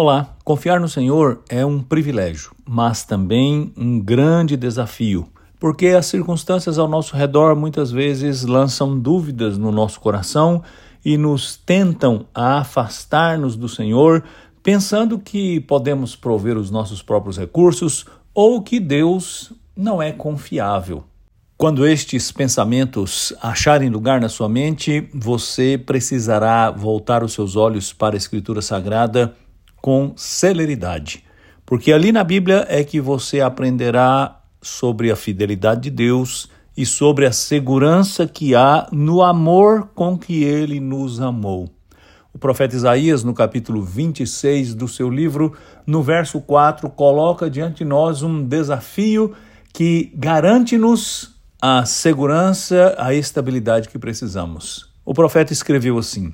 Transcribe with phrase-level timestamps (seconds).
[0.00, 5.26] Olá, confiar no Senhor é um privilégio, mas também um grande desafio,
[5.58, 10.62] porque as circunstâncias ao nosso redor muitas vezes lançam dúvidas no nosso coração
[11.04, 14.22] e nos tentam a afastar-nos do Senhor,
[14.62, 21.02] pensando que podemos prover os nossos próprios recursos ou que Deus não é confiável.
[21.56, 28.14] Quando estes pensamentos acharem lugar na sua mente, você precisará voltar os seus olhos para
[28.14, 29.34] a Escritura Sagrada
[29.80, 31.24] com celeridade,
[31.64, 37.26] porque ali na Bíblia é que você aprenderá sobre a fidelidade de Deus e sobre
[37.26, 41.68] a segurança que há no amor com que ele nos amou.
[42.32, 45.54] O profeta Isaías, no capítulo 26 do seu livro,
[45.86, 49.34] no verso 4, coloca diante de nós um desafio
[49.72, 54.88] que garante-nos a segurança, a estabilidade que precisamos.
[55.04, 56.32] O profeta escreveu assim: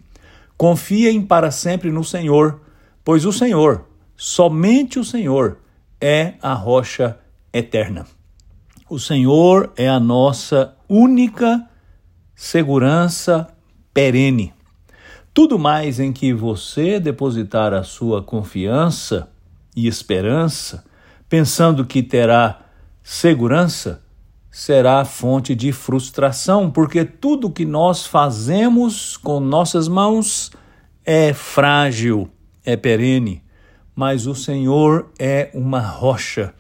[0.57, 2.61] Confiem para sempre no Senhor
[3.05, 3.85] pois o Senhor,
[4.17, 5.59] somente o Senhor,
[6.01, 7.19] é a rocha
[7.53, 8.07] eterna.
[8.89, 11.69] O Senhor é a nossa única
[12.35, 13.49] segurança
[13.93, 14.53] perene.
[15.33, 19.29] Tudo mais em que você depositar a sua confiança
[19.75, 20.85] e esperança,
[21.29, 22.61] pensando que terá
[23.03, 24.03] segurança,
[24.51, 30.53] será fonte de frustração, porque tudo que nós fazemos com nossas mãos
[31.05, 32.31] é frágil,
[32.65, 33.43] é perene,
[33.95, 36.55] mas o Senhor é uma rocha.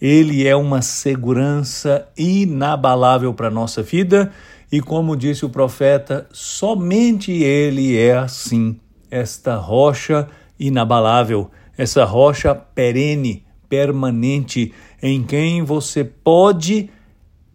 [0.00, 4.32] Ele é uma segurança inabalável para a nossa vida
[4.72, 8.78] e, como disse o profeta, somente Ele é assim,
[9.10, 16.90] esta rocha inabalável, essa rocha perene, permanente, em quem você pode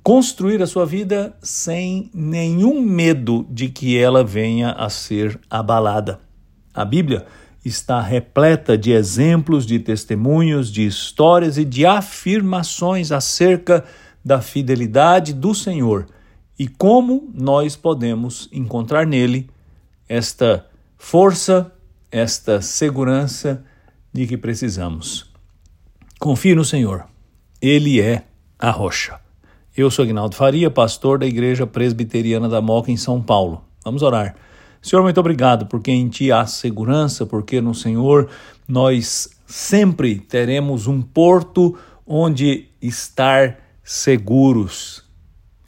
[0.04, 6.20] construir a sua vida sem nenhum medo de que ela venha a ser abalada.
[6.74, 7.26] A Bíblia
[7.66, 13.84] está repleta de exemplos, de testemunhos, de histórias e de afirmações acerca
[14.24, 16.08] da fidelidade do Senhor
[16.58, 19.50] e como nós podemos encontrar nele
[20.08, 20.66] esta
[20.98, 21.72] força,
[22.12, 23.64] esta segurança
[24.14, 25.30] de que precisamos.
[26.20, 27.06] Confie no Senhor,
[27.62, 28.24] Ele é
[28.58, 29.20] a rocha.
[29.76, 33.66] Eu sou Agnaldo Faria, pastor da Igreja Presbiteriana da Moca, em São Paulo.
[33.84, 34.36] Vamos orar.
[34.86, 38.30] Senhor, muito obrigado, porque em Ti há segurança, porque no Senhor
[38.68, 41.76] nós sempre teremos um porto
[42.06, 45.04] onde estar seguros,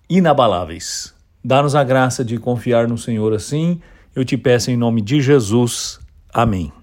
[0.07, 1.15] inabaláveis.
[1.43, 3.81] Dá-nos a graça de confiar no Senhor assim.
[4.15, 5.99] Eu te peço em nome de Jesus.
[6.31, 6.76] Amém.